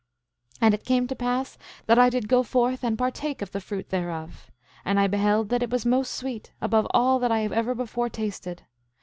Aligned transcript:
8:11 0.53 0.57
And 0.61 0.73
it 0.73 0.83
came 0.83 1.05
to 1.07 1.15
pass 1.15 1.59
that 1.85 1.99
I 1.99 2.09
did 2.09 2.27
go 2.27 2.41
forth 2.41 2.83
and 2.83 2.97
partake 2.97 3.43
of 3.43 3.51
the 3.51 3.61
fruit 3.61 3.89
thereof; 3.89 4.49
and 4.83 4.99
I 4.99 5.05
beheld 5.05 5.49
that 5.49 5.61
it 5.61 5.69
was 5.69 5.85
most 5.85 6.13
sweet, 6.15 6.51
above 6.59 6.87
all 6.89 7.19
that 7.19 7.31
I 7.31 7.43
ever 7.43 7.75
before 7.75 8.09
tasted. 8.09 8.63